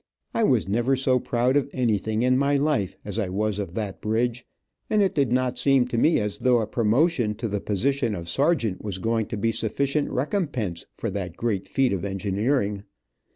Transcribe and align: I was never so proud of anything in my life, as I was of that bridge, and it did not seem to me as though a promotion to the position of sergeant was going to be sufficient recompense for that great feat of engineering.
I 0.33 0.43
was 0.43 0.67
never 0.67 0.95
so 0.95 1.19
proud 1.19 1.55
of 1.55 1.69
anything 1.73 2.23
in 2.23 2.35
my 2.35 2.55
life, 2.57 2.97
as 3.05 3.19
I 3.19 3.29
was 3.29 3.59
of 3.59 3.75
that 3.75 4.01
bridge, 4.01 4.47
and 4.89 5.03
it 5.03 5.13
did 5.13 5.31
not 5.31 5.59
seem 5.59 5.87
to 5.89 5.97
me 5.99 6.19
as 6.19 6.39
though 6.39 6.57
a 6.59 6.65
promotion 6.65 7.35
to 7.35 7.47
the 7.47 7.61
position 7.61 8.15
of 8.15 8.27
sergeant 8.27 8.83
was 8.83 8.97
going 8.97 9.27
to 9.27 9.37
be 9.37 9.51
sufficient 9.51 10.09
recompense 10.09 10.85
for 10.95 11.11
that 11.11 11.37
great 11.37 11.67
feat 11.67 11.93
of 11.93 12.03
engineering. 12.03 12.81